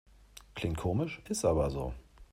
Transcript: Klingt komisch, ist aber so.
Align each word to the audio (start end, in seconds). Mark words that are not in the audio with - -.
Klingt 0.55 0.77
komisch, 0.79 1.21
ist 1.29 1.45
aber 1.45 1.69
so. 1.69 1.93